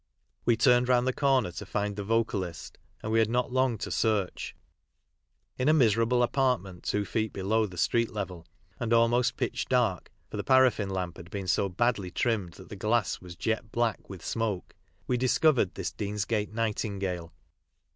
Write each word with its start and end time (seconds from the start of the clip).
We 0.45 0.57
turned 0.57 0.89
round 0.89 1.05
the 1.05 1.13
corner 1.13 1.51
to 1.51 1.63
find 1.63 1.95
the 1.95 2.03
vocalist, 2.03 2.79
and 3.03 3.11
we 3.11 3.19
had 3.19 3.29
not 3.29 3.51
long 3.53 3.77
to 3.77 3.91
search. 3.91 4.55
In 5.59 5.69
a 5.69 5.75
miserable 5.75 6.23
apartment 6.23 6.81
two 6.85 7.05
feet 7.05 7.31
below 7.31 7.67
the 7.67 7.77
street 7.77 8.09
level, 8.09 8.47
and 8.79 8.93
almost 8.93 9.37
pitch 9.37 9.67
dark, 9.67 10.09
for 10.31 10.37
the 10.37 10.43
paraffin 10.43 10.89
lamp 10.89 11.17
had 11.17 11.29
been 11.29 11.45
so 11.47 11.69
badly 11.69 12.09
trimmed 12.09 12.53
that 12.53 12.69
the 12.69 12.75
glass 12.75 13.21
was 13.21 13.35
jet 13.35 13.71
black 13.71 14.09
with 14.09 14.25
smoke, 14.25 14.73
we 15.05 15.17
discovered 15.17 15.75
this 15.75 15.91
Deansgate 15.91 16.51
nightingale. 16.51 17.31